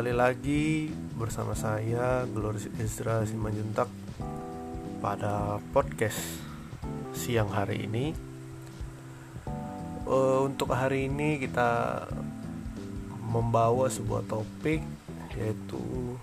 kembali 0.00 0.16
lagi 0.16 0.88
bersama 1.12 1.52
saya 1.52 2.24
Gloris 2.24 2.72
Ezra 2.80 3.20
Simanjuntak 3.28 3.84
pada 5.04 5.60
podcast 5.76 6.40
siang 7.12 7.52
hari 7.52 7.84
ini. 7.84 8.16
Uh, 10.08 10.48
untuk 10.48 10.72
hari 10.72 11.04
ini 11.04 11.36
kita 11.36 12.08
membawa 13.28 13.92
sebuah 13.92 14.24
topik 14.24 14.80
yaitu 15.36 16.16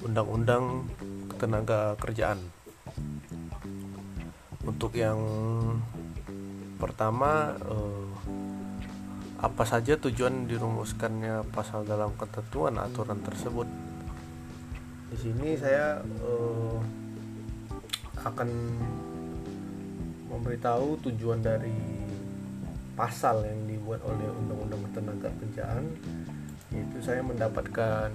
undang-undang 0.00 0.88
ketenaga 1.36 2.00
kerjaan. 2.00 2.40
Untuk 4.64 4.96
yang 4.96 5.20
pertama 6.80 7.60
uh, 7.60 8.08
apa 9.36 9.68
saja 9.68 10.00
tujuan 10.00 10.48
dirumuskannya 10.48 11.44
pasal 11.52 11.84
dalam 11.84 12.16
ketentuan 12.16 12.80
aturan 12.80 13.20
tersebut. 13.20 13.68
Di 15.12 15.16
sini 15.20 15.52
saya 15.60 16.00
uh, 16.24 16.80
akan 18.24 18.48
memberitahu 20.32 21.04
tujuan 21.04 21.44
dari 21.44 21.76
pasal 22.96 23.44
yang 23.44 23.68
dibuat 23.68 24.00
oleh 24.08 24.24
Undang-Undang 24.24 24.82
Ketenaga 24.88 25.28
Kerjaan 25.36 25.84
yaitu 26.72 26.98
saya 27.04 27.20
mendapatkan 27.20 28.10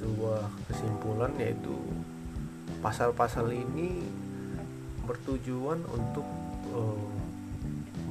sebuah 0.00 0.42
kesimpulan 0.72 1.32
yaitu 1.36 1.76
pasal-pasal 2.80 3.52
ini 3.52 4.02
bertujuan 5.04 5.84
untuk 5.92 6.26
uh, 6.72 7.21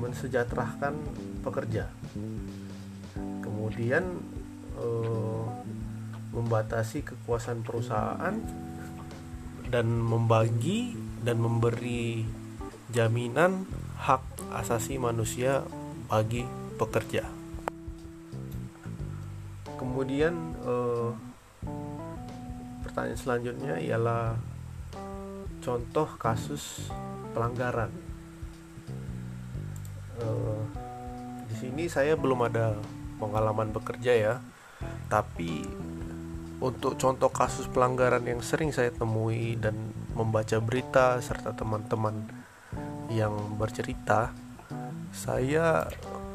mensejahterakan 0.02 0.98
pekerja 1.46 1.86
kemudian 3.72 4.04
eh, 4.76 5.46
membatasi 6.36 7.08
kekuasaan 7.08 7.64
perusahaan 7.64 8.36
dan 9.72 9.88
membagi 9.88 10.96
dan 11.24 11.40
memberi 11.40 12.28
jaminan 12.92 13.64
hak 13.96 14.24
asasi 14.60 15.00
manusia 15.00 15.64
bagi 16.12 16.44
pekerja. 16.76 17.24
Kemudian 19.80 20.36
eh, 20.68 21.10
pertanyaan 22.84 23.20
selanjutnya 23.20 23.76
ialah 23.80 24.36
contoh 25.64 26.10
kasus 26.20 26.92
pelanggaran. 27.32 28.11
Eh, 30.20 30.62
di 31.48 31.56
sini 31.56 31.84
saya 31.88 32.20
belum 32.20 32.52
ada 32.52 32.76
pengalaman 33.22 33.72
bekerja 33.72 34.14
ya. 34.18 34.36
Tapi 35.08 35.64
untuk 36.62 36.98
contoh 36.98 37.30
kasus 37.30 37.66
pelanggaran 37.70 38.26
yang 38.26 38.42
sering 38.44 38.70
saya 38.74 38.94
temui 38.94 39.58
dan 39.58 39.76
membaca 40.14 40.58
berita 40.62 41.18
serta 41.24 41.56
teman-teman 41.56 42.28
yang 43.12 43.34
bercerita 43.58 44.32
saya 45.12 45.90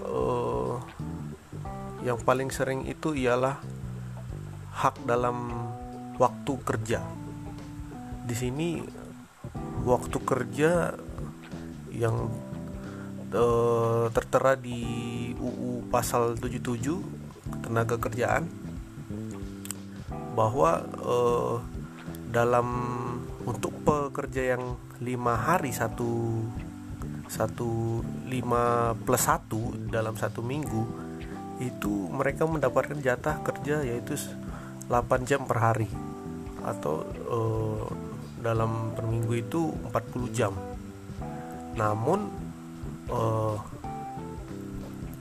uh, 0.04 0.76
yang 2.04 2.20
paling 2.20 2.52
sering 2.52 2.84
itu 2.84 3.16
ialah 3.16 3.58
hak 4.76 5.06
dalam 5.08 5.50
waktu 6.20 6.52
kerja. 6.62 7.00
Di 8.26 8.34
sini 8.36 8.82
waktu 9.86 10.18
kerja 10.20 10.92
yang 11.94 12.28
uh, 13.32 14.06
tertera 14.12 14.54
di 14.54 14.82
UU 15.38 15.90
pasal 15.90 16.38
77 16.38 17.64
tenaga 17.66 17.96
kerjaan 17.98 18.46
bahwa 20.36 20.84
uh, 21.00 21.56
dalam 22.30 22.68
untuk 23.46 23.72
pekerja 23.86 24.58
yang 24.58 24.76
lima 25.00 25.38
hari 25.38 25.72
satu 25.72 26.42
satu 27.26 28.02
lima 28.28 28.94
plus 28.94 29.24
satu 29.24 29.74
dalam 29.88 30.14
satu 30.14 30.44
minggu 30.44 31.06
itu 31.58 32.10
mereka 32.12 32.44
mendapatkan 32.44 33.00
jatah 33.00 33.40
kerja 33.40 33.80
yaitu 33.80 34.14
8 34.86 35.26
jam 35.26 35.42
per 35.48 35.58
hari 35.58 35.88
atau 36.62 37.02
uh, 37.30 37.86
dalam 38.42 38.92
per 38.92 39.08
minggu 39.08 39.32
itu 39.34 39.60
40 39.90 40.36
jam. 40.36 40.52
Namun 41.74 42.45
uh, 43.10 43.56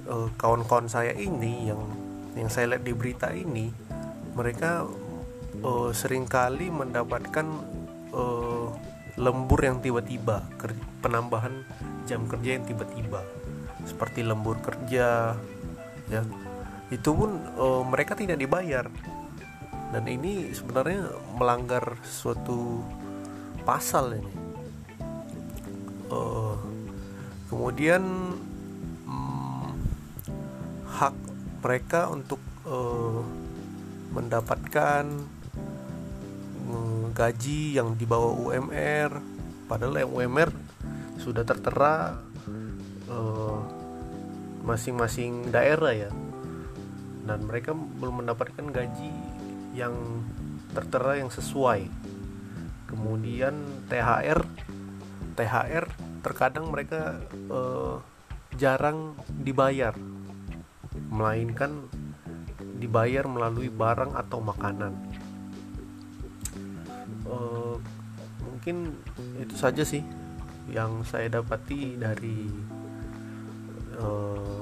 uh, 0.09 0.28
kawan-kawan 0.38 0.88
saya 0.90 1.13
ini 1.13 1.69
yang 1.69 1.81
yang 2.35 2.50
saya 2.51 2.75
lihat 2.75 2.84
di 2.84 2.94
berita 2.94 3.31
ini 3.31 3.72
mereka 4.35 4.84
uh, 5.63 5.90
sering 5.95 6.28
kali 6.28 6.68
mendapatkan 6.68 7.47
uh, 8.12 8.68
lembur 9.16 9.63
yang 9.63 9.79
tiba-tiba 9.79 10.44
penambahan 11.00 11.63
jam 12.03 12.28
kerja 12.28 12.59
yang 12.59 12.68
tiba-tiba 12.68 13.24
seperti 13.85 14.25
lembur 14.25 14.59
kerja 14.59 15.38
ya. 16.09 16.22
Itu 16.90 17.18
pun 17.18 17.41
uh, 17.57 17.81
mereka 17.85 18.18
tidak 18.18 18.41
dibayar. 18.41 18.90
Dan 19.94 20.03
ini 20.12 20.51
sebenarnya 20.51 21.13
melanggar 21.38 21.95
suatu 22.03 22.84
pasal 23.63 24.19
ini. 24.19 24.34
Uh, 26.12 26.44
kemudian 27.51 28.03
hmm, 29.06 29.69
hak 30.89 31.16
mereka 31.61 32.09
untuk 32.13 32.41
uh, 32.66 33.22
mendapatkan 34.13 35.06
um, 36.69 37.11
gaji 37.11 37.75
yang 37.78 37.97
di 37.97 38.06
bawah 38.06 38.33
UMR 38.50 39.11
padahal 39.66 40.06
yang 40.06 40.11
UMR 40.13 40.50
sudah 41.17 41.41
tertera 41.41 42.22
masing 44.66 44.97
masing-masing 44.97 45.53
daerah 45.53 45.94
ya. 45.94 46.12
Dan 47.25 47.45
mereka 47.45 47.73
belum 47.73 48.25
mendapatkan 48.25 48.66
gaji 48.69 49.13
yang 49.77 49.94
tertera 50.73 51.22
yang 51.22 51.29
sesuai. 51.29 51.85
Kemudian 52.89 53.85
THR 53.89 54.41
THR 55.38 55.85
terkadang 56.25 56.74
mereka 56.74 57.22
uh, 57.53 58.02
jarang 58.58 59.13
dibayar. 59.46 59.94
Melainkan 61.13 61.86
dibayar 62.81 63.30
melalui 63.30 63.69
barang 63.69 64.18
atau 64.18 64.41
makanan. 64.41 64.94
Uh, 67.30 67.78
mungkin 68.41 68.97
itu 69.38 69.53
saja 69.53 69.86
sih 69.86 70.02
yang 70.74 71.06
saya 71.06 71.30
dapati 71.30 71.94
dari 71.94 72.50
uh, 74.02 74.62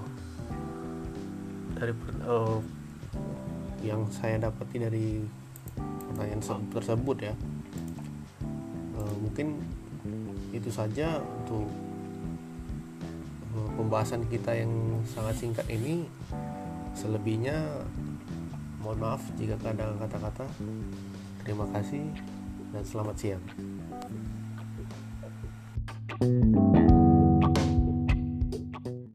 dari 1.79 1.93
uh, 2.27 2.59
yang 3.79 4.03
saya 4.11 4.39
dapati 4.39 4.75
dari 4.83 5.07
pertanyaan 6.11 6.43
tersebut 6.71 7.17
ya. 7.23 7.33
Uh, 8.93 9.15
mungkin 9.23 9.63
itu 10.53 10.69
saja 10.69 11.19
untuk 11.19 11.67
eh, 13.57 13.69
pembahasan 13.75 14.23
kita 14.29 14.53
yang 14.53 14.71
sangat 15.09 15.35
singkat 15.41 15.65
ini. 15.67 16.05
Selebihnya 16.93 17.57
mohon 18.85 19.01
maaf 19.01 19.21
jika 19.35 19.57
ada 19.65 19.97
kata-kata. 19.97 20.45
Terima 21.43 21.65
kasih 21.73 22.05
dan 22.71 22.85
selamat 22.85 23.15
siang 23.17 23.43